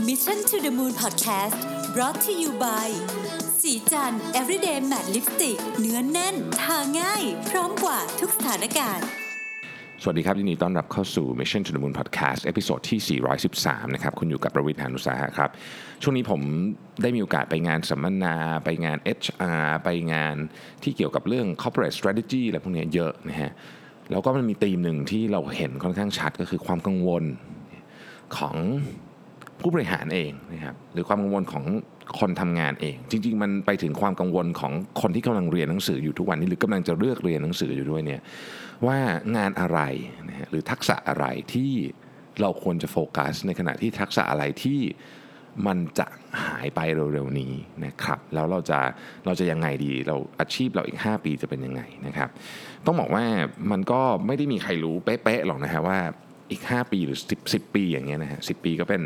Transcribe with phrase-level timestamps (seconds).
[0.00, 1.58] Mission to the Moon Podcast
[1.94, 2.88] brought to you by
[3.60, 9.06] ศรีจันทร์ everyday matte lipstick เนื้อแน่น ทาง่าย พร้อมกว่าทุกสถานการณ์
[10.02, 13.20] สวัสดีครับยินดีต้อนรับเข้าสู่ Mission to the Moon Podcast episode ที่
[13.52, 15.50] 413 นะครับ คุณอยู่กับรวิศ หาญอุตสาหะครับ
[16.02, 16.40] ช่วงนี้ผม
[17.02, 20.36] ได้มีโอกาสไปงานสัมมนา ไปงาน HR ไปงาน
[20.82, 23.52] ที่เกี่ยวกับเรื่อง corporate strategy อะไรพวกนี้เยอะนะฮะ
[24.10, 27.24] แล้วก็มันมีธีมหนึ่งที่เราเห็นค่อนข้างชัดก็คือความกังวล
[28.36, 28.56] ของ
[29.62, 31.64] ผู้บริหารเองนะครับหรือความกังวลของ
[32.20, 38.20] คนทำงานเอง จริง ๆ มันไปถึงความกังวลของคนที่กำลังเรียนหนังสืออยู่ทุกวันนี้หรือกำลังจะเลือกเรียนหนังสืออยู่ด้วยเนี่ย
[38.86, 38.98] ว่า
[39.36, 39.80] งานอะไร
[40.28, 41.72] นะฮะหรือทักษะอะไรที่
[42.40, 44.80] เราควรจะโฟกัส ในขณะที่ทักษะอะไรที่
[45.66, 46.06] มันจะ
[46.44, 46.80] หายไป
[47.12, 47.52] เร็วๆนี้
[47.84, 48.80] นะครับแล้วเราจะ
[49.26, 52.28] เราจะยังไงดีเราอาชีพเราอีก 5 ปีจะเป็นยังไงนะครับ
[52.86, 53.24] ต้องบอกว่า
[53.70, 55.98] มันก็ไม่ได้มีใครรู้เป๊ะๆหรอกนะฮะว่า
[56.52, 59.02] อีก 5 ปีหรือ 10 10 ปีอย่างเงี้ยนะฮะสิบปีก็เป็น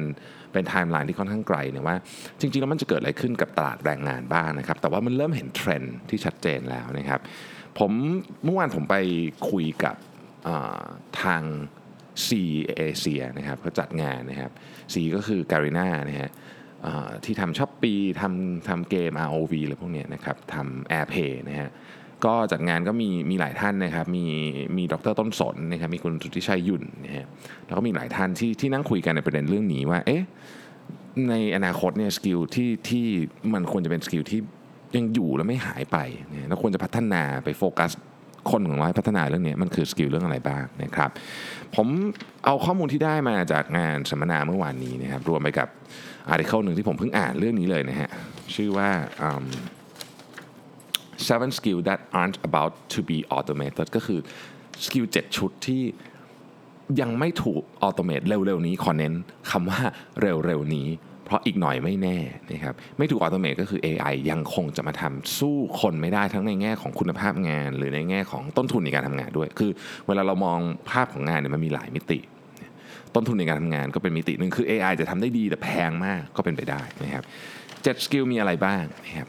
[0.53, 1.97] เป็นไทม์ไลน์ที่ค่อนข้างไกลเนี่ยว่า
[2.41, 7.21] จริงๆ แล้วมันจะเกิดอะไรขึ้นกับตลาดแรงงานบ้างนะครับ แต่ว่ามันเริ่มเห็นเทรนด์ที่ชัดเจนแล้วนะครับ
[7.79, 7.93] ผม
[8.45, 8.97] เมื่อวานผมไป
[9.51, 9.97] คุยกับ
[11.23, 11.43] ทาง
[12.27, 12.29] C
[12.77, 14.51] เอเชียนะครับเขาจัดงานนะครับ
[14.93, 16.31] C ก็คือการีนานะฮะ
[17.25, 21.71] ที่ทำ Shopee ทำทำเกม ROV อะไรพวกเนี้ยนะครับทำ AirPay นะฮะ
[22.25, 24.25] ก็จัดงานก็มีมีหลายท่านนะครับมี
[24.77, 27.27] มีดร.ต้นสนนะครับมีคุณสุทธิชัย หยุ่นนะฮะ
[27.67, 30.23] แล้วก็มีหลายท่านที่ที่นั่งคุยกันในประเด็นเรื่องนี้ว่าเอ๊ะ
[31.29, 33.07] ในอนาคตเนี่ย skill ที่ที่
[33.55, 34.41] มันควรจะเป็น skill ที่
[34.97, 35.99] ยังอยู่และไม่หายไป
[36.31, 37.91] เนี่ยแล้วควรจะพัฒนาไปโฟกัส
[38.51, 41.11] คนของเราให้พัฒนาเรื่องนี้มันคือ skill เรื่องอะไรบ้างนะครับ
[41.77, 41.89] ผม
[42.45, 45.69] เอาข้อมูลที่ได้มาจากงานสัมมนาเมื่อวานนี้นะครับรวมไปกับ
[46.29, 48.09] article หนึ่งที่ผมเพิ่งอ่านเรื่องนี้เลยนะฮะ
[48.55, 48.91] ชื่อว่า
[49.29, 49.45] um,
[51.29, 54.21] seven skill that aren't about to be automated ก็คือ
[54.85, 55.83] skill 7ชุดที่
[57.01, 59.15] ยังไม่ถูก automate เร็วๆนี้ขอเน้น
[59.51, 59.81] คำว่า
[60.21, 60.89] เร็วๆนี้
[61.25, 62.19] เพราะอีกหน่อยไม่แน่
[62.53, 69.71] นะครับไม่ถูก automate ก็คือ AI ยังคงจะมาทำสู้คนไม่ได้ทั้งในแง่ของคุณภาพงาน หรือในแง่ของต้นทุนในการทำงานด้วย คือ
[70.07, 70.59] เวลาเรามอง
[70.91, 72.19] ภาพของงานเนี่ยมันมีหลายมิติ
[73.15, 77.25] ต้นทุนในการทำงานก็เป็นมิติหนึ่งคือ AI จะทำได้ดีแต่แพงมากก็เป็นไปได้นะครับ
[77.83, 79.29] เจ็ด skill มีอะไรบ้างนะครับ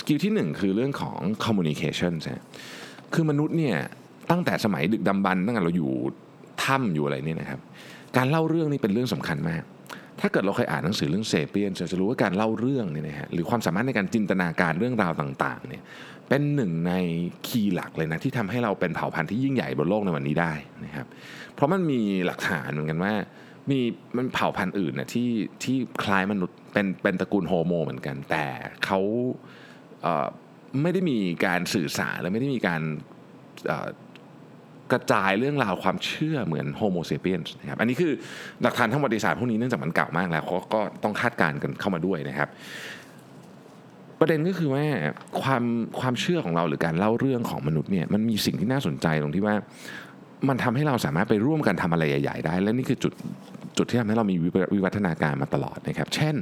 [0.00, 2.42] skill ที่หนึ่งคือเรื่องของ communication นะ
[3.14, 3.76] คือมนุษย์เนี่ย
[4.30, 5.90] ตั้งแต่สมัยดึกดำบรรพ์ตั้งแต่เราอยู่
[6.64, 7.60] ถ้ำอยู่อะไรเนี่ยนะครับ
[8.16, 9.62] การเล่าเรื่องนี่เป็นเรื่องสำคัญมาก
[10.20, 15.82] ถ้าเกิดเราเคยอ่านหนังสือเรื่อง Sapiens จะรู้ว่าการเล่าเรื่องเนี่ยนะฮะหรือความสามารถในการจินตนาการเรื่องราวต่างๆเนี่ย
[16.28, 16.92] เป็นหนึ่งใน
[17.46, 20.52] key หลักเลยนะที่ทำให้เราเป็นเผ่าพันธุ์ที่ยิ่งใหญ่บนโลกในวันนี้ได้
[20.84, 21.06] นะครับ
[21.54, 23.12] เพราะมันมีหลักฐานเหมือนกันว่า
[23.70, 23.80] มี
[24.16, 25.28] มันเผ่าพันธุ์อื่นนะที่
[25.62, 28.44] ที่คล้ายมนุษย์เป็นเป็นตระกูลโฮโมเหมือนกัน แต่
[28.84, 29.00] เขา
[30.82, 32.82] ไม่ได้มีการสื่อสารและไม่ได้มีการ
[34.92, 38.12] กระจายเรื่องราวความเชื่อเหมือนโฮโมเซเปียนนะครับอันนี้คือ
[38.62, 42.48] หลักฐานทางประวัติศาสตร์พวกนี้เนื่องจากมันเก่ามากแล้วเขาก็ต้องคาดการณ์กันเข้ามาด้วยนะครับ
[44.20, 44.84] ประเด็นก็คือว่า
[45.42, 45.64] ความ
[46.00, 49.54] ความเชื่อของเราหรือการเล่าเรื่องของมนุษย์เนี่ยมันมีสิ่งที่น่าสนใจตรงที่ว่า
[50.48, 53.12] มันทำให้เราสามารถไปร่วมกันทำอะไรใหญ่ ๆ ได้ และนี่คือจุด
[53.78, 54.36] จุดที่ทำให้เรามี
[54.74, 56.36] วิวัฒนาการมาตลอดนะครับ เช่น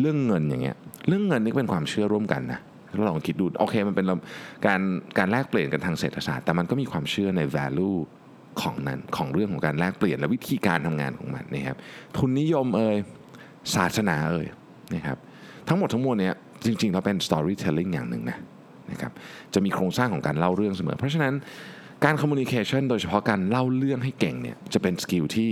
[0.00, 0.76] เรื่องเงินอย่างเงี้ย
[1.08, 2.60] เรื่องเงินนี่เป็นความเชื่อร่วมกันนะ
[2.98, 4.06] ถ้าลองคิดดูโอเคมันเป็น
[4.66, 4.80] การ
[5.18, 7.96] การแลกเปลี่ยนกันทางเศรษฐศาสตร์ แต่มันก็มีความเชื่อใน value
[8.60, 11.76] ของนั้นของเรื่องของการแลกเปลี่ยนและวิธีการทำงานของมันนะครับ
[12.16, 12.96] ทุนนิยมเอ่ย
[13.74, 14.46] ศาสนาเอ่ย
[14.94, 15.18] นะครับ
[15.68, 16.34] ทั้งหมดทั้งมวลเนี่ย
[16.66, 18.38] จริงๆเราเป็น storytelling อย่างหนึ่งนะ
[18.90, 19.12] นะครับ
[19.54, 21.34] จะมีโครงสร้างของการเล่าเรื่องเสมอ เพราะฉะนั้น
[22.04, 25.50] การ communication โดยเฉพาะการเล่าเรื่องให้เก่งเนี่ยจะเป็นสกิลที่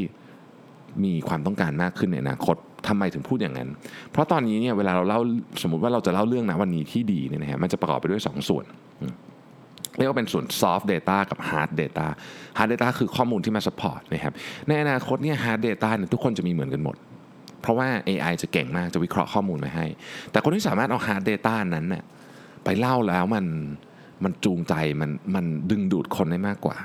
[1.04, 2.56] มีความต้องการมากขึ้นในอนาคต
[2.88, 3.68] ทำไมถึงพูดอย่างนั้น
[4.10, 5.20] เพราะตอนนี้เนี่ยเวลาเราเล่า
[5.62, 8.64] สมมุติว่าเราจะเล่าเรื่องนะวันนี้ที่ดีเนี่ยนะฮะมันจะประกอบไปด้วย2ส่วน
[9.98, 12.06] เรียกว่าเป็นส่วน soft data กับ hard data
[12.58, 14.32] hard data คือข้อมูลที่มา support นะครับ
[14.68, 16.96] ในอนาคตเนี่ย hard data เนี่ยทุกคนจะมีเหมือนกันหมด
[17.62, 19.86] เพราะว่า AI จะเก่งมากจะวิเคราะห์ข้อมูลมาให้
[20.30, 22.02] แต่คนที่สามารถเอา hard data นั้นน่ะ
[22.64, 23.46] ไปเล่าแล้วมัน
[24.24, 26.76] มันจูงใจมันมันดึงดูดคนได้มากกว่า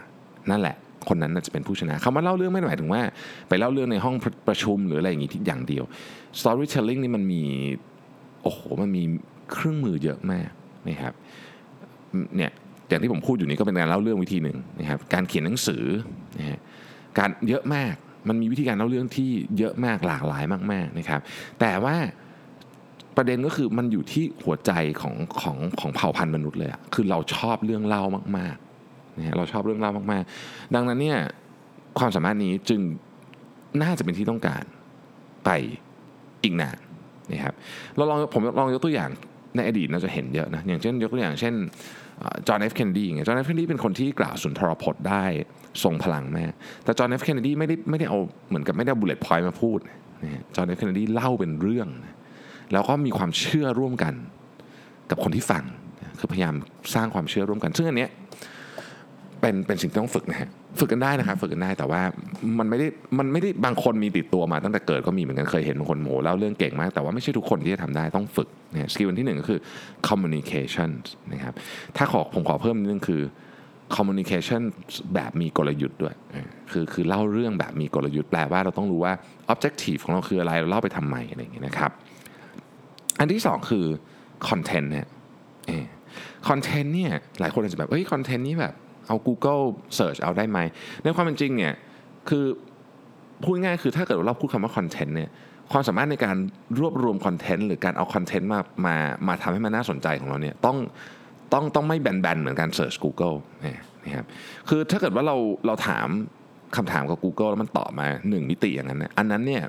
[0.50, 0.76] นั่นแหละ
[1.09, 3.02] คนนั้นน่าจะเป็นผู้ชนะคำว่าเล่าเรื่องไม่ได้หมายถึงว่า
[3.50, 4.16] ไปเล่าเรื่องในห้อง
[4.47, 5.84] ประชุมหรืออะไรอย่างนี้ที่อย่างเดียว
[6.40, 7.44] storytelling นี่มันมี
[8.44, 9.03] โอ้โหมันมี
[9.52, 10.50] เครื่องมือเยอะมาก
[10.90, 11.14] นะครับ
[12.35, 12.52] เนี่ย
[12.90, 15.84] อย่างที่ผมพูดอยู่นี้ก็เป็นการเล่าเรื่องวิธีหนึ่งนะครับการเขียนหนังสือ
[16.38, 16.59] นะฮะ
[17.20, 17.94] การเยอะมาก
[18.29, 21.22] มันมีวิธีการเล่าเรื่องที่เยอะมากหลากหลายมากๆนะครับ
[21.59, 21.96] แต่ว่า
[23.17, 24.72] ประเด็นก็คือมันอยู่ที่หัวใจ
[25.02, 28.03] ของของของเผ่าพันธุ์มนุษย์เลยอะคือเราชอบเรื่องเล่า
[28.38, 28.69] มากๆ
[29.20, 31.18] นะเราชอบเรื่องเล่ามากๆ ดังนั้นเนี่ย
[32.00, 32.82] ความสามารถนี้จึง
[33.82, 34.64] น่าจะเป็นที่ต้องการ
[35.46, 35.50] ไป
[36.44, 36.78] อีกนาน
[37.32, 37.54] นะครับ
[37.96, 39.10] เราลองผมลองยกตัวอย่าง
[39.56, 41.54] ในอดีตเราจะเห็นเยอะนะอย่างเช่นยกตัวอย่างเช่น
[42.48, 45.24] จอห์นเอฟเคนเนดีไงจอห์นเอฟเคนเนดีเป็นคนที่กล่าวสุนทรพจน์ได้
[45.84, 46.52] ทรงพลังมาก
[46.84, 48.20] แต่จอห์นเอฟเคนเนดีไม่ได้ไม่ได้เอา
[48.50, 49.80] เหมือนกับไม่ได้ bullet point มาพูด
[50.24, 51.88] นะจอห์นเอฟเคนเนดีเล่าเป็นเรื่อง
[52.74, 54.14] แล้วก็มีความเชื่อร่วมกัน
[55.10, 55.64] กับคนที่ฟัง
[56.20, 56.56] คือพยายาม
[56.96, 58.10] สร้างความเชื่อร่วมกัน ซึ่งอันเนี้ย
[59.41, 60.50] เป็นเป็นสิ่งที่ต้องฝึกนะฮะ
[60.80, 62.02] ฝึกกันได้นะครับฝึกกันได้แต่ว่า
[62.59, 62.88] มันไม่ได้
[63.20, 69.59] มันไม่ได้บางคนมีติดตัวมาตั้งแต่เกิดก็มีเหมือนกันเคยเห็นบางคนโหเล่าเรื่องเก่งมาก แต่ว่าไม่ใช่ทุกคนที่จะทำได้ต้องฝึกนะ skill ที่หนึ่งก็คือ
[70.08, 70.90] communication
[71.34, 71.53] นะครับ
[71.97, 73.22] ถ้าขอผมขอเพิ่มนิดนึงคือ
[73.96, 74.62] communication
[75.14, 76.16] แบบมีกลยุทธ์ด้วย
[76.72, 79.14] คือคือเล่าเรื่องแบบมีกลยุทธ์แปลว่าเราต้องรู้ว่า
[79.53, 81.92] objective ของเราคืออะไรเราเล่าไปทำไมอะไรอย่างเงี้ยนะครับ
[83.20, 83.85] อันที่สองคือ
[84.47, 85.08] content เนี่ย
[86.50, 88.74] คอนเทนต์เนี่ยหลายคนอาจจะแบบเฮ้ยคอนเทนต์นี้แบบ
[89.09, 89.64] เอา Google
[89.97, 90.59] Search เอาได้ไหม
[91.03, 91.73] ในความเป็นจริงเนี่ย
[92.29, 92.46] คือ
[93.44, 95.29] พูดง่ายๆคือถ้าเกิดเราพูดคำว่าคอนเทนต์เนี่ย
[95.72, 96.35] ความสามารถในการ
[96.79, 98.96] รวบรวมคอนเทนต์หรือการเอาคอนเทนต์มามา
[99.28, 100.78] มาทำให้มันน่าสนใจของเราเนี่ยต้อง
[101.53, 103.35] ต้องต้องไม่แบนๆเหมือนการ Search Google
[103.66, 104.26] นี่นะครับ
[104.70, 105.35] คือถ้าเกิดว่าเรา
[105.66, 106.08] เราถาม
[106.78, 109.64] คำถามกับ Google แล้วมันตอบมา 1 มิติอย่างนั้นนี่ยอันนั้นเนี่ย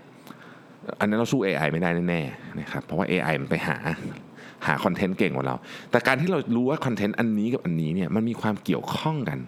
[1.01, 3.77] อันนั้นเราสู้ AI ไม่ได้แน่ๆนะครับเพราะว่า AI มันไปหา
[4.67, 5.57] หาคอนเทนต์เก่งกว่าเรา
[5.91, 9.39] แต่การที่เรารู้ว่าคอนเทนต์อันนี้กับอันนี้เนี่ยมันมีความเกี่ยวข้องกัน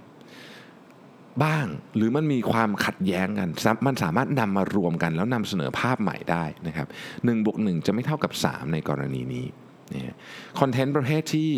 [1.45, 1.67] บ้าง
[1.97, 3.49] หรือมันมีความขัดแย้งกัน
[3.87, 6.87] มันสามารถนำมารวมกัน แล้วนำเสนอภาพใหม่ได้นะครับ
[7.25, 9.47] หนึ่งบวกหนึ่งจะไม่เท่ากับ 3 ในกรณีนี้
[9.91, 10.17] เนี่ย
[10.61, 11.51] คอนเทนต์ประเภทที่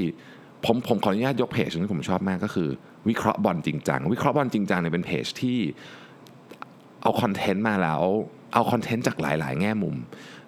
[0.65, 2.69] ผมผมขออนุญาตยกเพจที่ผมชอบมากก็คือ
[3.09, 5.59] วิเคราะห์บอลจริงจังวิเคราะห์บอลจริงจังเนี่ยเป็นเพจที่
[7.03, 8.03] เอาคอนเทนต์มาแล้ว
[8.55, 9.97] เอาคอนเทนต์จากหลาย ๆ แง่มุม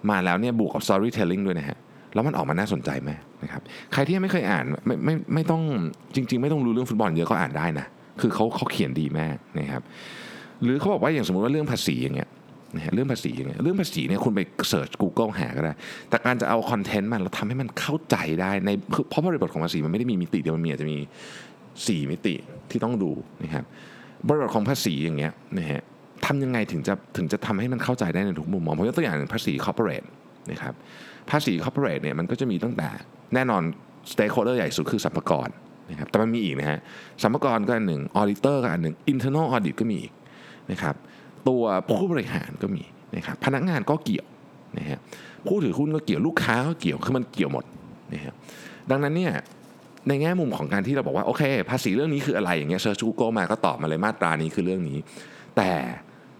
[0.09, 1.77] มาแล้วเนี่ยบวกกับ storytelling ด้วยนะฮะ
[2.17, 3.11] แล้วมันออกมาน่าสนใจไหม
[3.43, 3.61] นะครับ
[3.93, 5.61] ใครที่ยังไม่เคยอ่านไม่ไม่ไม่ต้อง
[6.15, 7.85] จริง ๆ ไม่ต้องรู้เรื่องฟุตบอลเยอะก็อ่านได้นะ
[8.21, 9.81] คือเขาเขาเขียนดีมากนะครับ
[10.63, 12.29] หรือเขาบอกว่าอย่างสมมติว่าเรื่องภาษีอย่างเงี้ย
[12.75, 15.73] นะฮะเรื่องภาษีอย่างเงี้ยเรื่องภาษีเนี่ยคุณไปเสิร์ช Google หาก็ได้
[16.09, 18.69] แต่การจะเอา content มันเราทำให้มันเข้าใจได้ใน
[19.09, 20.97] เพราะบริบทของภาษีมันไม่ได้มีมิติเดียวมันมีอาจจะมี
[21.53, 22.35] 4 มิติ
[22.71, 23.11] ที่ต้องดู
[23.43, 23.65] นะครับ
[24.27, 25.81] บริบทของภาษีอย่างเงี้ยนะฮะ
[26.25, 30.03] ทำยังไงถึงจะถึงจะทำให้มันเข้าใจได้ในทุกมุมมองผมยกตัวอย่างภาษี corporate
[30.51, 30.73] นะครับ
[31.29, 32.89] ภาษี corporate เนี่ยมันก็จะมีตั้งแต่
[33.33, 33.63] แน่นอน
[34.11, 35.51] stakeholder ใหญ่สุดคือสรรพากร
[35.89, 36.79] นะครับแต่มันมีอีกนะฮะ
[37.23, 40.13] สรรพารก็อันหนึ่ง auditor ก็อันหนึ่ง internal audit ก็มีอีก
[40.71, 40.95] นะครับ
[41.47, 42.83] ตัวผู้บริหารก็มี
[43.15, 44.25] นะครับพนักงานก็เกี่ยว
[44.77, 44.99] นะฮะ
[45.47, 47.65] ผู้ถือหุ้นก็เกี่ยวลูกค้าก็เกี่ยวคือมันเกี่ยวหมด
[48.13, 48.33] นะฮะ
[48.91, 49.33] ดังนั้นเนี่ย
[50.07, 54.97] ในแง่มุมของการที่เราบอกว่าโอเค ภาษีเรื่องนี้คืออะไรอย่างเงี้ย search Google มาก็ตอบมาเลยมาตรานี้คือเรื่องนี้
[55.57, 55.71] แต่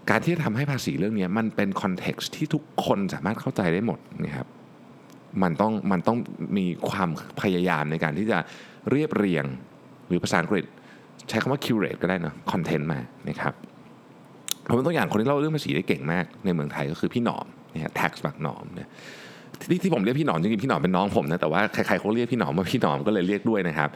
[0.09, 4.47] การที่จะทำให้ภาษีเรื่องนี้มันเป็น context ที่ทุกคนสามารถเข้าใจได้หมดนะครับ
[5.43, 6.17] มันต้องมันต้อง
[6.57, 7.09] มีความ
[7.41, 8.37] พยายามในการที่จะ
[8.91, 9.45] เรียบเรียง
[10.07, 10.65] หรือภาษาอังกฤษ
[11.29, 12.99] ใช้คำว่า curate ก็ได้นะคอนเทนต์มา
[13.29, 13.53] นะครับ
[14.67, 18.89] ผมเป็นตัวอย่างคนที่เล่าเรื่องภาษีได้เก่งมากในเมืองไทยก็คือพี่หนอมนะฮะ tax บักหนอมเนี่ย
[19.69, 23.89] ที่ที่ผมเรียกพี่หนอมจริงๆพี่หนอมเป็นน้องผมนะแต่ว่าใครๆเขาเรียกพี่หนอมว่าพี่หนอมก็เลยเรียกด้วยนะครับ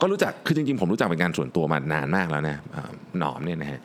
[0.00, 2.56] ก็รู้จักคือจริงๆผมรู้จักเป็นการส่วนตัวมานานมากแล้วนะ
[3.18, 3.80] หนอมเนี่ยนะฮะ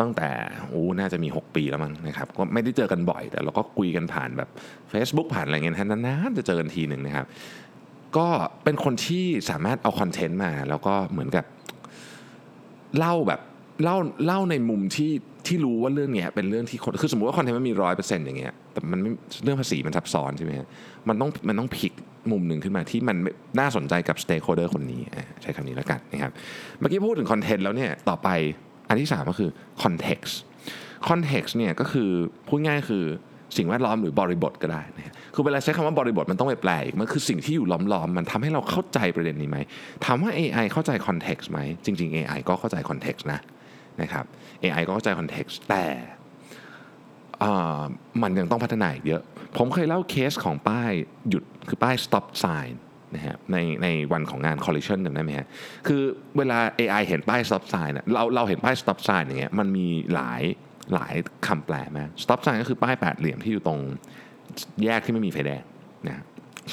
[0.00, 0.30] ตั้งแต่
[0.68, 4.48] โอ้น่าจะมี 6 ปีแล้วมั้งนะครับก็ไม่ได้เจอกันบ่อย แต่เราก็คุยกันผ่านแบบ
[4.92, 7.26] Facebook ผ่านอะไรเงี้ยนานๆจะเจอกันทีหนึ่งนะครับ
[8.16, 8.28] ก็
[8.64, 11.44] เป็นคนที่สามารถเอา content มา แล้วก็เหมือนกับ
[12.98, 13.40] เล่าแบบ
[13.84, 15.12] เล่าเล่าในมุมที่
[15.46, 19.10] ที่รู้ว่าเรื่องเนี้ยเป็นเรื่องที่คนคือสมมติว่า content มันมีร้อยเปอร์เซ็นต์อย่างเงี้ยแต่มันไม่
[19.44, 20.52] เรื่องภาษีมันซับซ้อนใช่ไหม
[21.08, 21.92] มันต้องมันต้องพลิก
[22.30, 23.16] มุมหนึ่งขึ้นมาที่มัน
[23.58, 25.00] น่าสนใจกับ stakeholder คนนี้
[25.42, 26.32] ใช้คำนี้แล้วกันนะครับ
[26.78, 28.28] เมื่อกี้พูดถึงคอนเทนต์แล้วเนี่ยต่อไป
[28.88, 29.50] อันที่ 3 ก็คือ
[29.82, 30.34] context
[31.08, 32.10] context เนี่ยก็คือ
[32.48, 33.04] พูดง่ายคือ
[33.56, 39.58] สิ่งแวดล้อมหรือบริบทก็ได้นะคือเวลาใช้คำว่าบริบทมันต้องไปแปลอีก มันคือสิ่งที่อยู่ล้อมๆ มันทำให้เราเข้าใจประเด็นนี้ไหม
[40.04, 43.40] ถามว่า AI เข้าใจ context ไหม จริง ๆ AI ก็เข้าใจ context นะ
[44.02, 44.24] นะครับ
[44.62, 45.84] AI ก็เข้าใจ context แต่
[48.22, 49.22] มันยังต้องพัฒนาอีกเยอะ
[49.56, 50.90] ผมเคยเล่าเคสของป้าย
[51.28, 52.72] หยุดคือป้าย stop sign
[53.16, 55.46] นะฮะในในวันของงาน collision จำได้ไหมฮะ
[55.86, 56.02] คือ
[56.38, 60.42] เวลา AI เห็นป้าย stop sign เนี่ยเราเราเห็นป้าย stop sign อย่างเงี้ยมันมีหลาย
[60.94, 61.14] หลาย
[61.46, 63.80] คำแปลมาก stop sign ก็คือป้ายแปดเหลี่ยมที่อยู่ตรง
[64.84, 65.62] แยกที่ไม่มีไฟแดง
[66.08, 66.22] นะ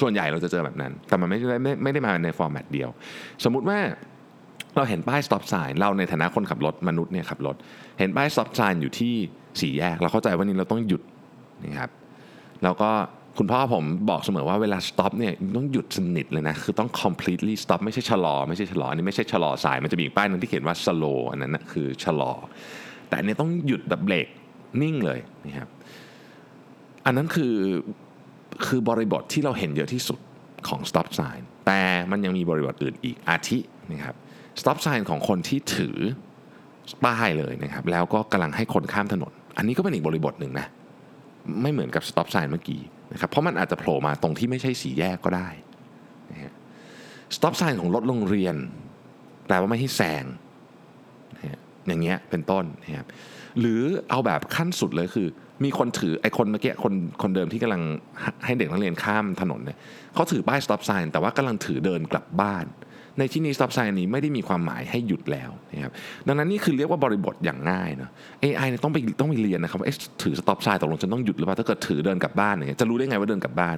[0.00, 2.90] ส่วนใหญ่เราจะเจอแบบนั้น แต่มันไม่ได้ไม่ไม่ได้มาในฟอร์แมตเดียว
[3.44, 3.78] สมมุติว่า
[4.76, 7.56] เราเห็นป้าย stop sign เราในฐานะคนขับรถมนุษย์เนี่ยขับรถ
[7.98, 9.14] เห็นป้าย stop sign อยู่ที่
[9.60, 11.02] สี่แยก เราเข้าใจว่านี่เราต้องหยุด
[11.64, 11.90] นะครับ
[12.62, 12.90] แล้วก็
[13.38, 22.32] คุณพ่อผมบอกเสมอว่าเวลา stop เนี่ยต้องหยุดสนิทเลยนะคือต้อง completely stop ไม่ใช่ชะลอไม่ใช่ชะลออันนี้ไม่ใช่ชะลอสายมันจะมีอีกป้ายนึงที่เขียนว่า slow อันนั้นนะคือชะลอ
[23.08, 24.28] แต่อันนี้ต้องหยุดแบบเบรก
[24.82, 25.68] นิ่งเลยนะครับ
[27.06, 27.54] อันนั้นคือ
[28.66, 30.18] คือบริบทที่เราเห็นเยอะที่สุด
[30.68, 33.58] ของ stop sign แต่มันยังมีบริบทอื่นอีกอาทิ
[33.92, 34.14] นะครับ
[34.60, 35.96] stop sign ของคนที่ถือ
[37.04, 40.66] ป้ายเลยนะครับแล้วก็กำลังให้คนข้ามถนน อันนี้ก็เป็นอีกบริบทหนึ่งนะ
[41.62, 42.80] ไม่เหมือนกับ stop sign เมื่อกี้
[43.14, 45.48] นะครับเพราะมันอาจจะโผล่มาตรงที่ไม่ใช่สีแยกก็ได้
[46.30, 46.52] นะฮะ
[47.36, 48.56] stop sign ของรถโรงเรียน
[49.46, 50.24] แปลว่าไม่ให้แซง
[51.36, 53.06] นะอย่างเงี้ยเป็นต้นนะครับ
[53.60, 55.28] หรือเอาแบบขั้นสุดเลยคือ
[55.64, 57.82] มีคนถือไอ้คนเมื่อกี้คนคนเดิมที่กำลัง
[58.44, 59.78] ให้เด็กนักเรียนข้ามถนนเนี่ย
[60.14, 62.64] เขาถือป้าย stop sign แต่ว่ากำลังถือเดินกลับบ้าน
[63.18, 65.92] ในที่นี้ stop sign นี้ไม่ได้มีความหมายให้หยุดแล้วนะครับ
[66.26, 68.10] ดังนั้นนี่คือเรียกว่าบริบทอย่างง่ายเนาะ
[68.44, 69.88] AI เนี่ยต้องไปต้องไปเรียนนะครับว่า
[70.22, 73.76] ถือ stop sign ตกลงฉันต้องหยุดหรือเปล่าถ้าเกิดถือเดินกลับบ้านเนี่ยจะรู้ได้ไงว่าเดินกลับบ้าน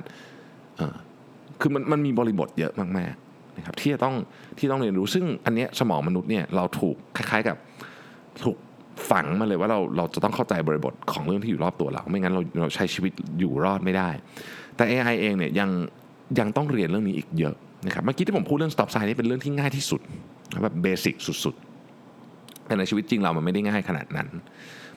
[1.61, 4.14] คือมันมันมีบริบทเยอะมากๆนะครับที่จะต้อง
[4.59, 7.57] ที่ต้องเรียนรู้ซึ่งอันเนี้ยสมองมนุษย์เนี่ยเราถูกคล้าย ๆกับ
[8.45, 8.57] ถูก
[9.11, 14.09] ฝังมาเลยว่าเราเราจะต้องเข้าใจบริบทของเรื่องที่อยู่รอบตัวเรา ไม่งั้นเราเราใช้ชีวิตอยู่รอดไม่ได้
[14.76, 15.71] แต่ AI เองเนี่ยยัง
[16.38, 20.00] ยังต้องเรียนเรื่องนี้อีกเยอะ นะครับเมื่อกี้ที่ผมพูดเรื่อง stop sign นี่เป็นเรื่องที่ง่ายที่สุด
[20.62, 21.14] แบบเบสิก
[21.45, 24.28] สุดๆแต่ในชีวิตจริงเรามันไม่ได้ง่ายขนาดนั้น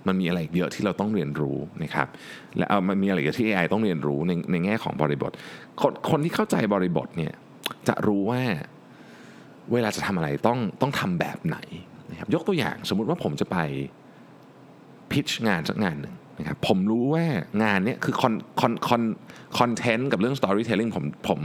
[0.07, 2.07] มันมีอะไรเยอะที่เราต้องเรียนรู้นะครับ
[2.57, 5.31] และเอามันมีอะไรกเยอะที่ AI ต้องเรียนรู้ในในแง่ของบริบท
[5.81, 7.33] คนคนที่เข้าใจบริบทเนี่ย
[7.87, 8.41] จะรู้ว่า
[9.71, 11.57] เวลาจะทำอะไรต้องต้องทำแบบไหน
[12.11, 13.57] นะครับยกตัวอย่างสมมุติว่าผมจะไป
[15.11, 17.25] pitch งานสักงานหนึ่ง นะครับผมรู้ว่า
[17.63, 19.03] งานนี้คือ con con con
[19.59, 21.39] content กับเรื่อง storytelling ผมผม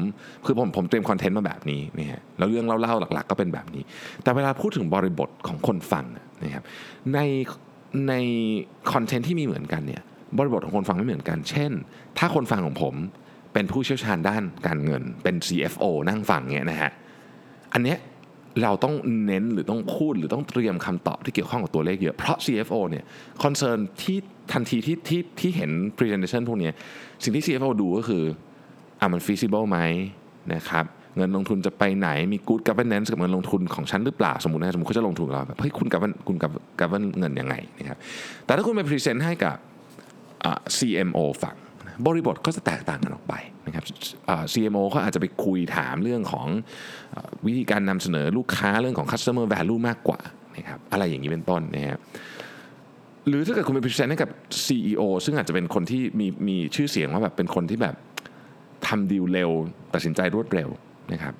[0.44, 3.82] คือผมผมเตรียม content มาแบบนี้นะฮะแล้วเรื่องเล่าๆหลัก ๆ ก็เป็นแบบนี้
[4.22, 6.04] แต่เวลาพูดถึงบริบทของคนฟัง
[6.44, 6.64] นะครับ
[7.14, 7.18] ใน
[8.08, 8.14] ใน
[8.92, 10.02] content ที่มีเหมือนกันเนี่ย
[10.38, 11.72] บริบทของคนฟังไม่เหมือนกัน เช่น
[12.18, 12.94] ถ้าคนฟังของผม
[13.52, 16.90] เป็นผู้เชี่ยวชาญด้านการเงินเป็น CFO นั่งฟังเนี่ยนะฮะ
[17.72, 17.98] อันเนี้ย
[18.62, 18.94] เราต้อง
[19.26, 23.04] เน้นหรือต้องพูดหรือต้องเตรียมคำตอบที่เกี่ยวข้องกับตัวเลขเยอะ เพราะ CFO เนี่ย
[23.42, 24.18] คอนเซิร์นที่
[24.52, 26.70] ทันทีที่ที่ที่เห็น presentation พวกนี้
[27.22, 28.22] สิ่งที่ CFO ดูก็คือ
[29.00, 29.78] อะมัน feasible ไหม
[30.54, 30.84] นะครับ
[31.16, 37.98] เงินลงทุนจะไปไหนมี good governance กับเงินลงทุนของฉันหรือเปล่าสมมตินะสมมติเขาจะลงทุนเราแบบเฮ้ยคุณกับคุณกับกับเงินยังไงนะครับ
[38.44, 39.56] แต่ถ้าคุณไป present ให้กับ
[40.76, 41.56] CMO ฝั่ง
[42.06, 43.34] บริบทก็จะแตกต่างกันออกไป
[43.66, 43.84] นะครับ
[44.52, 46.46] CMO เขาอาจจะไปคุยถามเรื่องของ
[47.46, 50.20] วิธีการนำเสนอลูกค้าเรื่องของ customer value มากกว่า
[50.56, 52.00] นะครับอะไรอย่างนี้เป็นต้นนะครับ
[53.28, 54.30] หรือถ้าเกิดคุณไปพรีเซนต์ให้กับ
[54.66, 57.94] CEO ซึ่งอาจจะเป็นคนที่มีมีชื่อเสียงว่าแบบเป็นคนที่แบบ
[58.86, 59.50] ทำดีลเร็ว
[59.94, 60.68] ตัดสินใจรวดเร็ว
[61.12, 61.34] นะครับ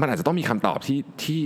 [0.00, 1.42] มันอาจจะต้องมีคำตอบที่ที่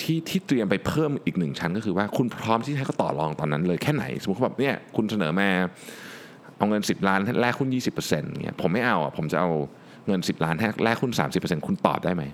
[0.00, 5.48] ที่ที่เตรียมไปเพิ่มอีกหนึ่งชั้นก็คือว่าคุณพร้อมที่ให้เขาต่อรองตอนนั้นเลยแค่ไหน สมมติเขาแบบเนี่ยคุณเสนอมา
[6.56, 7.98] เอาเงิน 10 ล้านแลกหุ้น20%
[8.42, 9.50] เนี่ยผมไม่เอาอะผมจะเอา
[10.06, 12.24] เงิน 10 ล้านแลกหุ้น30%คุณตอบได้ไหม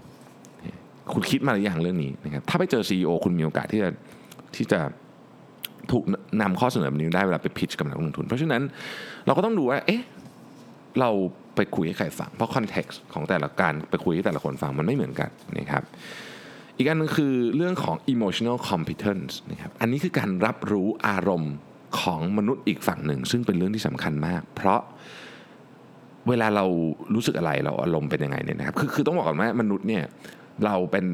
[1.13, 3.91] คุณคิดมาหรือยังเรื่องนี้นะครับถ้าไปเจอ CEO คุณมีโอกาสที่จะ
[4.57, 4.81] ที่จะ
[5.91, 6.05] ถูก
[6.41, 8.63] นำข้อเสนอแบบนี้ได้เวลาไปพิชกับนักลงทุน เพราะฉะนั้น
[9.27, 10.03] เราก็ต้องดูว่าเอ๊ะ
[11.01, 11.11] เรา
[11.57, 15.83] ไปคุยให้ใครฟัง เพราะคอนเท็กซ์ของแต่ละการไปคุยให้แต่ละคนฟังมันไม่เหมือนกันนะครับ
[16.77, 21.55] อีกอันนึงคือเรื่องของ emotional competence นะครับอันนี้คือการรับรู้อารมณ์
[22.01, 24.81] ของมนุษย์อีกฝั่งหนึ่ง ซึ่งเป็นเรื่องที่สำคัญมาก เพราะ
[26.29, 26.65] เวลาเรา
[27.15, 30.05] รู้สึกอะไรเราอารมณ์เป็นยังไงเนี่ยนะครับคือคือต้องบอกก่อนว่ามนุษย์เนี่ย
[30.65, 31.07] เราเป็น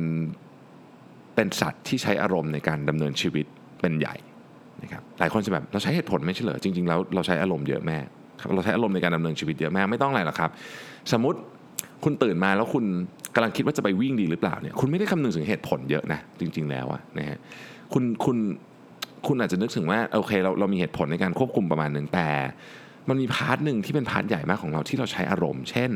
[1.34, 3.46] เป็นสัตว์ที่ใช้อารมณ์ในการดำเนินชีวิต
[3.80, 4.16] เป็นใหญ่
[4.82, 7.99] นะครับหลายคนจะแบบเราใช้เหตุผลไม่ใช่เหรอจริงๆแล้วเราใช้อารมณ์เยอะแม่
[8.54, 10.50] เราใช้อารมณ์ในการดำเนินชีวิตเยอะแมากไม่ต้องอะไรหรอกครับ
[11.12, 11.38] สมมติ
[12.04, 12.85] คุณตื่นมาแล้วคุณ
[13.35, 17.38] กำลังคิดว่าจะไปวิ่งดีหรือเปล่าเนี่ยคุณไม่ได้คำนึงถึงเหตุผลเยอะนะจริง ๆ แล้วอะนะฮะ
[17.92, 18.37] คุณคุณ
[19.26, 22.28] คุณอาจจะนึกถึงว่าโอเคเราเรามีเหตุผลในการควบคุมประมาณหนึ่งแต่
[23.08, 25.90] มันมี part หนึ่งที่เป็น part ใหญ่มากของเราที่เราใช้อารมณ์ เช่น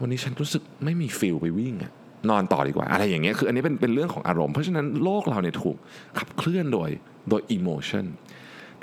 [0.00, 1.92] วันนี้ฉันรู้สึกไม่มี feel ไปวิ่งอะ
[2.30, 5.76] นอนต่อดีกว่า อะไรอย่างเงี้ยคืออันนี้เป็นเป็นเรื่องของอารมณ์ เพราะฉะนั้นโลกเราเนี่ยถูก
[6.18, 6.90] ขับเคลื่อนโดย
[7.28, 8.04] โดย emotion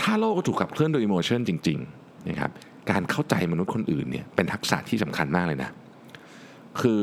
[0.01, 2.51] ถ้าโลกถูกขับเคลื่อนโดย emotion จริงๆนะครับ
[2.91, 5.70] การเข้าใจมนุษย์คนอื่นเนี่ยเป็นทักษะที่สำคัญมากเลยนะ
[6.82, 7.00] คือ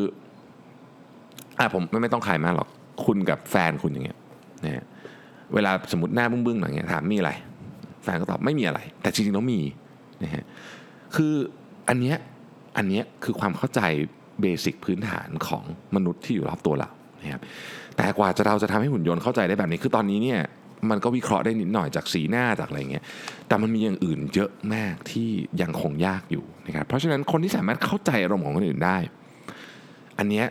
[1.58, 2.68] อะผมไม่ไม่ต้องขายมากหรอก
[3.04, 4.18] คุณกับแฟนคุณอย่างเงี้ย
[4.64, 4.84] นะ
[5.54, 7.32] เวลาสมมติหน้าบึ้งๆหน่อยเงี้ยถามมีอะไร
[8.02, 9.60] แฟนก็ตอบไม่มีอะไร แต่จริงๆแล้วมี
[10.22, 10.44] นะฮะ
[11.16, 11.32] คือ
[11.88, 12.16] อันเนี้ย
[12.76, 13.80] อันเนี้ยคือความเข้าใจ
[14.40, 15.64] เบสิกพื้นฐานของ
[15.96, 16.90] มนุษย์ที่อยู่รอบตัวเรา
[17.22, 17.42] นะครับ
[17.96, 20.40] แต่กว่าจะเราจะทำให้หุ่นยนต์เข้าใจได้แบบนี้คือตอนนี้เนี่ย
[20.90, 23.04] มันก็วิเคราะห์ได้นิดหน่อยจากสีหน้าจากอะไรเงี้ย
[23.48, 25.28] แต่มันมีอย่างอื่นเยอะมากที่
[25.62, 28.98] ยังคงยากอยู่นะครับ เพราะฉะนั้นคนที่สามารถเข้าใจอารมณ์ของคนอื่นได้
[30.18, 30.46] อันเนี้ย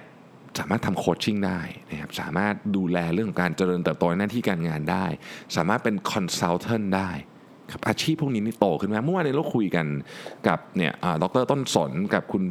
[0.60, 1.60] สามารถทำ coaching ได้
[1.92, 5.06] นะครับ สามารถดูแลเรื่องของการเจริญเติบโตในหน้าที่การงานได้
[5.56, 7.10] สามารถเป็น consultant ได้
[7.72, 9.86] ครับอาชีพพวกนี้นี่โตขึ้นมาเมื่อวานนี้เราคุยกัน
[10.48, 12.44] กับเนี่ยดรต้นสนกับคุณ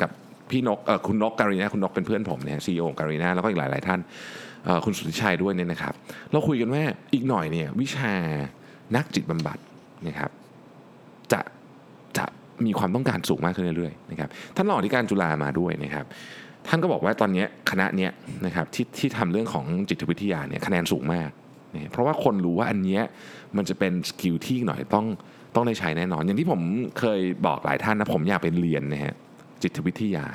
[0.00, 0.10] กับ
[0.50, 4.00] พี่นกคุณนกการีนาคุณนกเป็นเพื่อนผมเนี่ย CEO การีนาแล้วก็อีกหลาย ๆ ท่าน
[4.84, 5.94] คุณสุทธิชัยด้วยเนี่ยนะครับ
[6.32, 8.12] เราคุยกันว่าอีกหน่อยเนี่ยวิชา
[8.96, 9.58] นักจิตบำบัด
[10.06, 10.30] นะครับ
[11.32, 11.40] จะ
[12.18, 12.24] จะ
[12.64, 16.04] มีความต้องการสูงมากขึ้นเรื่อย ๆ นะครับ ท่านรองที่การจุฬามาด้วยนะครับ
[16.68, 18.10] ท่านก็บอกว่าตอนนี้คณะเนี้ย
[18.46, 21.30] นะครับที่ที่ทำเรื่องของจิตวิทยาเนี่ยคะแนนสูงมาก
[21.90, 23.02] เพราะว่าคนรู้ว่าอันเนี้ย
[23.56, 25.06] มันจะเป็นสกิลที่หน่อยต้อง
[25.54, 26.60] ต้องได้ใช้แน่นอน อย่างที่ผม
[26.98, 29.14] เคยบอกหลายท่านนะผมอยากไปเรียนนะฮะ
[29.62, 30.26] จิตวิทยา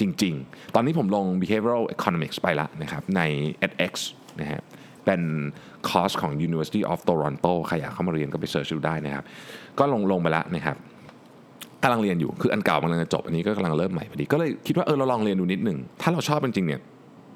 [0.00, 3.20] จริง ๆ ตอนนี้ผมลง behavioral economics ไปละนะครับใน
[3.66, 3.92] edX
[4.40, 4.62] นะฮะ
[5.04, 5.22] เป็น
[5.88, 9.24] คอร์สของ University of Toronto ใครอยากเข้ามาเรียนก็ไปเสิร์ชดูได้นะครับ
[9.78, 10.76] ก็ลงลงไปแล้วนะครับ
[11.82, 16.80] กำลังเรียนอยู่คืออันเก่ากำลังจะจบอันนี้ก็กำลังเริ่มใหม่พอดี ก็เลยคิดว่าเออเราลองเรียนดูนิดหนึ่งถ้าเราชอบจริงๆเนี่ย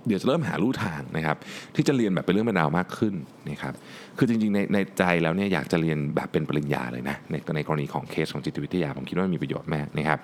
[0.07, 1.37] เดี๋ยวจะเริ่มหาลู่ทางนะครับ
[1.75, 3.15] ที่จะเรียนแบบเป็นเรื่องเป็นราวมากขึ้น
[3.51, 3.75] นะครับ
[4.19, 10.19] คือจริงๆในในใจแล้วเนี่ยอยากจะเรียนแบบเป็นปริญญาเลยนะในในกรณีของเคสของจิตวิทยาผมคิดว่ามีประโยชน์มากนะครับ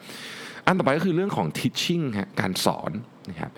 [0.66, 2.90] อันต่อไปก็คือเรื่องของ teaching ฮะการสอน
[3.30, 3.50] นะครับ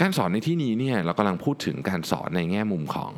[0.00, 3.12] การสอนในที่นี้เนี่ยเรากำลังพูดถึงการสอนในแง่มุมของ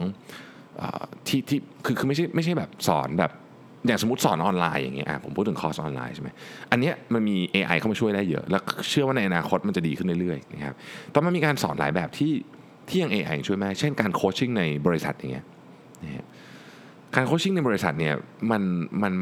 [0.81, 0.83] อ
[1.27, 3.33] ที่ที่คือคือไม่ใช่ไม่ใช่แบบสอนแบบ
[3.87, 6.29] อย่างสมมติสอนออนไลน์อย่างเงี้ยผมพูดถึงคอร์สออนไลน์ใช่ไหม
[6.71, 10.75] อันเนี้ยมันมี AI เข้ามาช่วยได้เยอะ แล้วเชื่อว่าในอนาคตมันจะดีขึ้นเรื่อยๆนะครับ
[11.11, 12.33] แต่เออมันมีการสอนหลายแบบที่
[12.89, 15.47] ที่ยัง AI ช่วยแม่เช่นการโคชชิ่งในบริษัทอย่างเงี้ย
[16.05, 16.27] นะฮะ
[17.17, 18.15] การ coaching ในบริษัทเนี่ย
[18.51, 18.63] มัน
[19.03, 19.13] มัน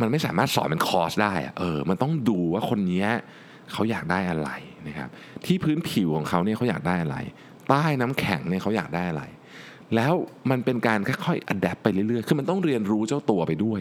[0.00, 3.08] มันไม่สามารถสอนเป็นคอร์สได้อะเออมันต้องดูว่าคนเนี้ย
[3.72, 4.50] เขาอยากได้อะไร
[4.88, 5.08] นะครับ
[5.46, 7.16] ที่พื้นผิวของเขาเนี่ยเขาอยากได้อะไร
[7.68, 9.22] ใต้น้ำแข็งเนี่ยเขาอยากได้อะไร
[9.94, 10.14] แล้ว
[10.50, 13.80] มันเป็นการค่อยๆ adapt ไปเรื่อยๆ คือมันต้องเรียนรู้เจ้าตัวไปด้วย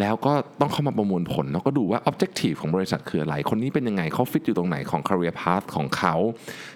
[0.00, 6.14] แล้วก็ต้องเข้ามาประมวลผล แล้วก็ดูว่า objective ของบริษัทคืออะไร คนนี้เป็นยังไงเขาฟิตอยู่ตรงไหนของ career path ของเขา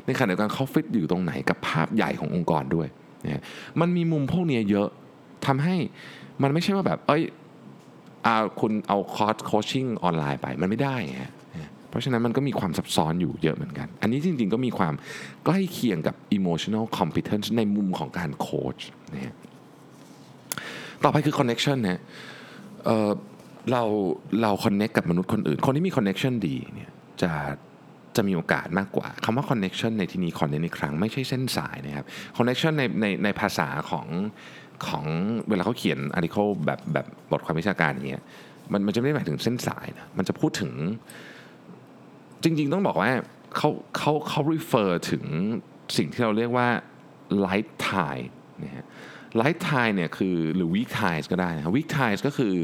[0.07, 2.89] ในขณะเดียวกันเขาฟิตอยู่ตรงไหนกับภาพใหญ่ขององค์กรด้วย
[3.25, 3.43] นะ
[3.81, 4.89] มันมีมุมพวกนี้เยอะ
[5.47, 5.77] ทำให้
[6.43, 7.23] มันไม่ใช่ว่าแบบ เอ้ย
[8.25, 11.46] เอาคุณเอาคอร์ส coaching online ไปมันไม่ได้ไงเพ
[11.97, 14.95] ราะฉะนั้นมันก็มีความซับซ้อนอยู่เยอะเหมือนกัน อันนี้จริงๆก็มีความ
[15.45, 18.79] ใกล้เคียงกับ emotional competence ในมุมของการโค้ช
[19.15, 19.35] นะฮะ
[21.05, 22.88] ต่อไปคือ connection นะ
[23.73, 23.83] เรา
[24.43, 26.91] เรา connect กับมนุษย์คนอื่น คนที่มี connection ดีเนี่ย
[27.23, 27.31] จะ
[28.17, 32.05] จะมีโอกาสมากกว่าคำว่า connection ในที่นี้ขอเน้นอีกครั้งไม่ใช่เส้นสายนะครับ
[32.37, 34.07] connection ในในในภาษาของ
[34.88, 35.05] ของ
[35.49, 38.23] เวลาเขาเขียน article แบบแบบบทความวิชาการอย่างเงี้ย
[38.73, 40.73] มันมันจะไม่ได้หมายถึงเส้นสายนะมันจะพูดถึง
[42.43, 43.11] จริงๆต้องบอกว่า
[43.57, 45.25] เขาเขาเขา refer ถึง
[45.97, 46.69] สิ่งที่เราเรียกว่า
[47.47, 48.25] light tie
[48.64, 48.85] นะฮะ
[49.40, 52.55] light tie เนี่ยคือหรือ weak ties ก็ได้นะ weak ties ก็คือ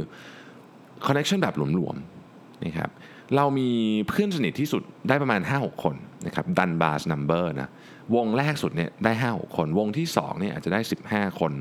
[1.07, 2.91] connection แบบหลวมๆนะครับ
[3.37, 3.71] เรามี
[4.09, 7.71] เพื่อนสนิทที่สุดได้ประมาณ 5-6 คนนะครับ Dunbar's number นะ
[8.17, 11.53] วงแรกสุดเนี่ยได้ 5-6 คน วงที่2เนี่ยอาจจะได้ 15 คน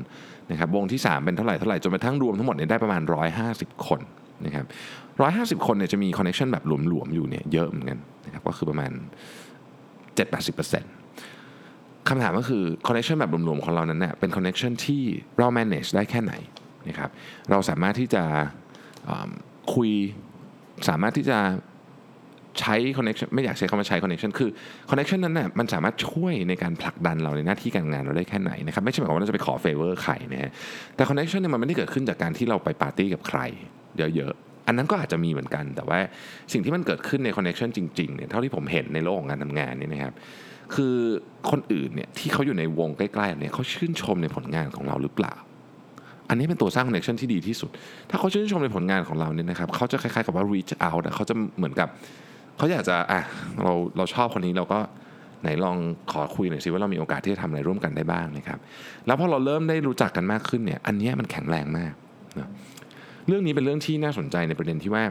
[0.50, 3.02] นะครับวงที่ 3 เป็นเท่าไหร่เท่าไหร่จนกระทั่งรวมทั้งหมดเนี่ยได้ประมาณ
[3.44, 4.00] 150 คน
[4.46, 4.66] นะครับ
[5.58, 8.92] 150คนเนี่ยจะมี connection แบบหลวมๆอยู่เนี่ยเยอะเหมือนกันนะครับก็คือประมาณ
[10.16, 15.02] 7-80%คำถามก็คือ connection แบบหลวมๆของเรานั้นเนี่ยเป็น connection ที่
[15.38, 16.34] เรา manage ได้แค่ไหน
[16.88, 17.10] นะครับ
[17.50, 18.22] เราสามารถที่จะ
[19.74, 19.90] คุย
[20.88, 21.38] สามารถที่จะ
[22.60, 24.50] ใช้ connection ไม่อยากใช้คำว่าใช้ connection คือ
[24.90, 30.52] connection นั้นน่ะมันสามารถช่วยในการผลักดันเราในหน้าที่การงานเราได้แค่ไหนนะครับไม่ใช่หมายความว่าเราจะไปขอ favor ใครนะฮะ
[30.96, 33.40] แต่ connection เนี่ยมันไม่ได้เกิดขึ้นจากการที่เราไปปาร์ตี้กับใคร
[33.98, 35.98] เยอะๆ อันนั้นก็อาจจะมีเหมือนกัน แต่ว่า
[36.52, 40.14] สิ่งที่มันเกิดขึ้นใน connection จริงๆเนี่ยเท่าที่ผมเห็นในโลกของการทำงานเนี่ยนะครับ
[40.74, 40.96] คือ
[41.50, 45.34] คนอื่นเนี่ยที่เขาอยู่ในวงใกล้ๆเนี่ยเขาชื่นชมในผลงานของเราหรือเปล่า
[46.28, 47.70] อันนี้เป็นตัวสร้าง connection ที่ดีที่สุด
[48.10, 51.88] ถ้าเขาชื่นชมในผลงานของเราเนี่ยนะครับเขาจะคล้ายๆกับว่า reach out เขาจะเหมือนกับ
[52.56, 53.20] เขาอยากจะอะ
[53.62, 54.78] เราเราชอบคนนี้เราก็
[55.42, 55.76] ไหนลอง
[56.12, 58.58] ขอคุยหน่อยสิว่าเรามีโอกาสที่จะทำอะไรร่วมกันได้บ้างนะครับ
[59.06, 61.92] แล้วพอเราเริ่มได้รู้จักกันมากขึ้นเนี่ย อันนี้มันแข็งแรงมาก
[63.28, 65.04] เรื่องนี้เป็นเรื่องที่น่าสนใจในประเด็นที่ว่า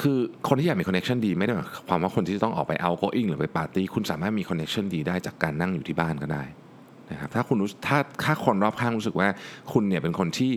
[0.00, 6.42] คือคนที่อยากมี connection ดีไม่ได้หมายความว่าคนที่จะต้องออกไป outgoing หรือไปปาร์ตี้คุณสามารถมี connection ดีได้จากการนั่งอยู่ที่บ้านก็ได้
[7.10, 9.28] นะครับถ้าคุณรู้ถ้าถ้าคนรอบข้างรู้สึกว่า
[9.72, 10.52] คุณเนี่ยเป็นคนที่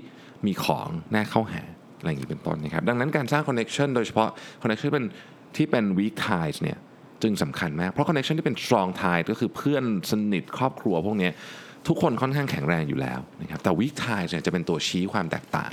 [0.46, 1.62] มีของน่าเข้าหา
[2.00, 4.30] อะไรอย่างนี้เป็นต้นนะครับดังนั้นการสร้างคอนเน t ชันโดยเฉพาะ
[4.62, 5.06] คอนเน t ชันเป็น
[5.56, 6.78] ที่เป็น weak ties เนี่ย
[7.24, 11.30] จึงสำคัญมาก เพราะคอนเน t ชันที่เป็น strong ties ก็คือเพื่อนสนิทครอบครัวพวกนี้
[11.88, 15.72] ทุกคนค่อนข้างแข็งแรงอยู่แล้วนะครับแต่ weak ties เนี่ยจะเป็นตัวชี้ความแตกต่าง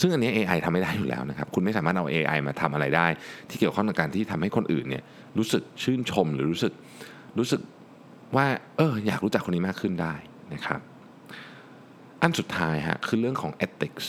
[0.00, 3.06] ซึ่งอันนี้ AI ทำไม่ได้อยู่แล้วนะครับ คุณไม่สามารถเอา AI มาทำอะไรได้
[3.48, 5.02] ที่เกี่ยวข้องกับการที่ทำให้คนอื่นเนี่ย
[5.38, 6.72] รู้สึกชื่นชมหรือรู้สึก
[7.38, 7.60] รู้สึก
[8.36, 10.14] ว่าเอออยากรู้จักคนนี้มากขึ้นได้
[10.54, 10.80] นะครับ
[12.22, 14.06] อันสุดท้ายฮะคือเรื่องของ ethics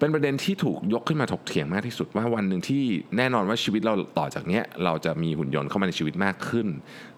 [0.00, 2.82] เป็นประเด็นที่ถูกยกขึ้นมาถกเถียงมากที่สุดว่าวันหนึ่งที่
[3.16, 6.66] แน่นอนว่าชีวิตเราต่อจากนี้เราจะมีหุ่นยนต์เข้ามาในชีวิตมากขึ้น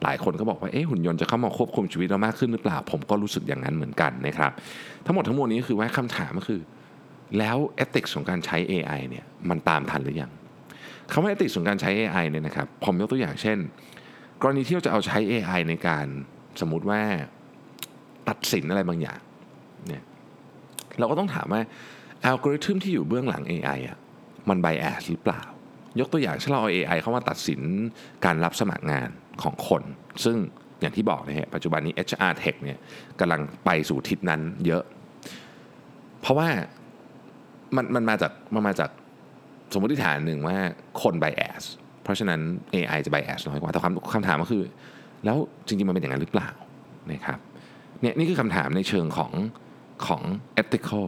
[0.02, 4.52] หลายคนก็บอกว่าเอ๊ะหุ่นยนต์จะเข้ามาควบคุมชีวิตเรามากขึ้นหรือเปล่า ผมก็รู้สึกอย่างนั้นเหมือนกันนะครับ
[5.06, 6.60] ทั้งหมดทั้งมวลนี้คือว่าคำถามก็คือ
[7.38, 10.30] แล้วเอติกส์ของการใช้ AI เนี่ยมันตามทันหรือยัง
[11.12, 13.58] คำว่าเอติกส์ของการใช้ AI เนี่ยนะครับผมยกตัวอย่างเช่น
[14.42, 16.06] กรณีที่เราจะเอาใช้ AI ในการ
[16.60, 17.00] สมมติว่า
[18.28, 19.20] ตัดสินอะไรบางอย่าง
[19.88, 20.02] เนี่ย
[20.98, 21.60] เราก็ต้องถามว่า
[22.24, 23.98] อัลกอริทึมที่อยู่เบื้องหลัง AI อะ
[24.48, 25.42] มันไบแอสหรือเปล่า
[26.00, 27.60] ยกตัวอย่างเช่นเราเอา AI เข้ามาตัดสิน
[28.24, 29.08] การรับสมัครงาน
[29.42, 29.82] ของคน
[30.24, 30.36] ซึ่ง
[30.80, 32.78] อย่างที่บอกนะฮะปัจจุบันนี้ HR Tech เนี่ย
[33.20, 34.82] กำลังไปสู่ทิศนั้นเยอะ
[36.20, 36.48] เพราะว่า
[37.76, 38.90] มันมันมาจากมันมาจาก
[39.72, 40.56] สมมติฐานหนึ่งว่า
[41.02, 41.62] คนไบแอส
[42.02, 42.40] เพราะฉะนั้น
[42.74, 44.64] AI จะไบแอสน้อยกว่า แต่ความคำถามก็คือ
[45.24, 46.48] แล้วจริงๆ มันเป็นอย่างนั้นหรือเปล่า
[47.12, 47.38] นะครับ
[48.00, 49.32] เนี่ยนี่คือคำถามในเชิงของ
[50.06, 50.22] ของ
[50.62, 51.06] ethical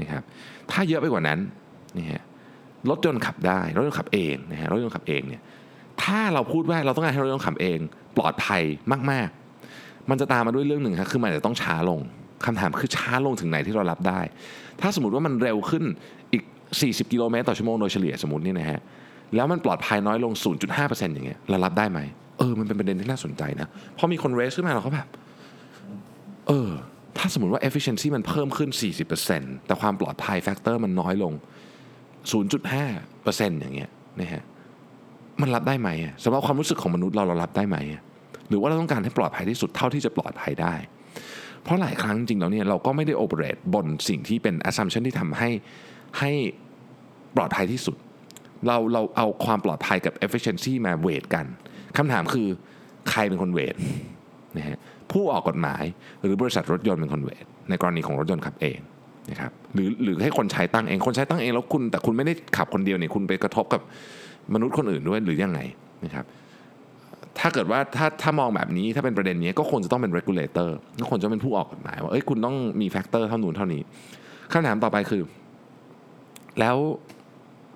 [0.00, 0.22] นะครับ
[0.70, 1.38] ถ้าเยอะไปกว่านั้น
[1.98, 2.22] นี่ฮะ
[2.90, 5.42] รถยนต์ขับได้รถยนต์ขับเองนะฮะรถยนต์ขับเองเนี่ย
[6.02, 7.78] ถ้าเราพูดว่าเราต้องการให้รถยนต์ขับเอง
[8.16, 8.62] ปลอดภัย
[9.10, 9.28] มาก
[9.68, 12.00] ๆ มันจะตามมาด้วยเรื่องหนึ่งครับคือมันจะต้องช้าลง
[12.46, 14.20] คำถามคือช้าลงถึงไหนที่เรารับได้
[14.80, 15.84] ถ้าสมมติว่ามันเร็วขึ้น
[16.32, 16.42] อีก
[16.78, 18.80] 40 กิโลเมตรต่อชั่วโมงโดยเฉลี่ยสมมตินี่นะฮะ
[19.34, 20.32] แล้วมันปลอดภัยน้อยลง
[20.74, 22.00] 0.5%อย่างเงี้ยเรารับได้ไหม
[22.38, 25.08] เออมันเป็นประเด็นที่น่าสนใจนะพอมีคน raise ขึ้นมาเราก็แบบ
[26.48, 26.70] เออ
[27.26, 28.70] ถ้าสมมติว่า efficiency มันเพิ่มขึ้น
[29.18, 31.32] 40%แต่ความปลอดภัย factor มันน้อยลง
[32.66, 34.42] 0.5%อย่างเงี้ยนะฮะ
[35.40, 35.88] มันรับได้ไหม
[36.24, 37.76] สำหรับความรู้สึกของมนุษย์เราเรารับได้ไหม
[38.48, 40.74] หรือว่าเราต้องการให้ปลอดภัยที่สุดเท่าที่จะปลอดภัยได้
[41.62, 45.50] เพราะหลายครั้งจริงๆแล้วเนี่ยเราก็ไม่ได้โอเปเรตบนสิ่งที่เป็น assumption ที่ทำให้
[46.18, 46.30] ให้
[47.36, 47.96] ปลอดภัยที่สุด
[48.66, 51.46] เราเราเอาความปลอดภัยกับ efficiency มาเวทกัน
[51.96, 52.48] คำถามคือ
[53.10, 53.74] ใครเป็นคนเวท
[54.56, 54.78] นะฮะ
[55.12, 55.84] ผู้ออกกฎหมาย
[56.20, 58.78] หรือบริษัทรถยนต์เป็นคนเวทในกรณีของรถยนต์ขับเอง
[59.30, 63.80] นะครับหรือหรือให้คนใช้ตั้งเองคนใช้ตั้งเองแล้วคุณ แต่คุณไม่ได้ขับคนเดียวเนี่ยคุณไปกระทบกับ
[64.54, 65.60] มนุษย์คนอื่นด้วยหรือยังไง
[66.04, 66.24] นะครับ
[67.38, 70.68] ถ้าเกิดว่าถ้าถ้ามองแบบนี้ถ้าเป็นประเด็นนี้ก็ควรจะต้องเป็น regulator
[71.00, 73.82] ก็ควรจะเป็นผู้ออกกฎหมายว่าเอ้ยคุณต้องมีแฟกเตอร์เท่านู้นเท่านี้
[74.52, 75.22] คำถามต่อไปคือ
[76.60, 76.76] แล้ว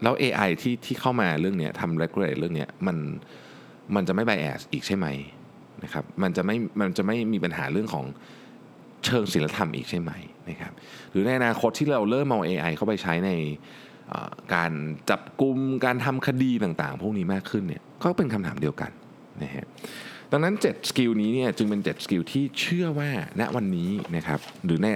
[0.03, 2.97] แล้ว AI ที่ที่เข้ามาเรื่องนี้ทำ regulate เรื่องนี้มัน
[3.95, 5.07] มันจะไม่ bias อีกใช่ไหม
[5.85, 8.05] นะครับมันจะไม่มันจะไม่มีปัญหาเรื่องของ
[9.05, 10.13] เชิงศิลธรรมอีกใช่ไหม
[10.49, 10.73] นะครับ
[11.11, 13.31] หรือในอนาคตที่เราเริ่มเอา AI เข้าไปใช้ใน
[14.55, 14.73] การ
[15.11, 18.91] จับกลุ่มการทำคดีต่างๆ พวกนี้มากขึ้นเนี่ยก็เป็นคำถามเดียวกัน
[19.43, 19.67] นะฮะ
[20.33, 23.11] ดังนั้น 7 skill นี้เนี่ยจึงเป็น 7 skill ที่เชื่อว่า
[23.41, 24.87] ณวันนี้นะครับหรือใน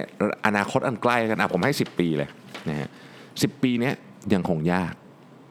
[0.45, 2.29] อนาคตอันใกล้กันอะผมให้ 10 ปีเลย
[2.69, 2.87] นะฮะ
[3.41, 3.91] สิบปีนี้
[4.33, 4.93] ยังคงยาก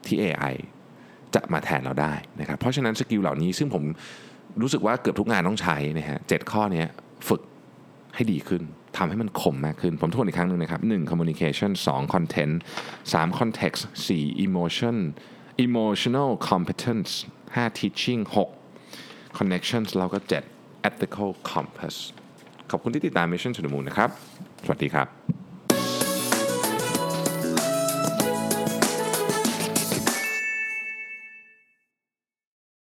[0.07, 0.55] ที่ AI
[1.35, 3.83] จะมาแทนเราได้นะครับเพราะฉะนั้น skill เหล่านี้ซึ่งผม
[4.61, 6.87] รู้สึกว่าเกือบทุกงานต้องใช้นะฮะเจ็ดข้อเนี้ย
[7.29, 7.41] ฝึก
[8.15, 8.61] ให้ดีขึ้น
[8.97, 11.11] ทำให้มันคมมากขึ้น ผมทวนอีกครั้งหนึ่งนะครับ 1.
[11.11, 12.13] communication 2.
[12.13, 12.53] content
[13.13, 13.39] 3.
[13.39, 14.45] context 4.
[14.45, 14.95] emotion
[15.65, 17.11] emotional competence
[17.55, 17.79] 5.
[17.79, 18.21] teaching
[18.79, 19.37] 6.
[19.37, 20.17] connections แล้วก็
[20.53, 20.89] 7.
[20.89, 21.95] ethical compass
[22.71, 24.09] ขอบคุณที่ติดตาม Mission to the Moon นะครับ
[24.65, 25.42] สวัสดีครับ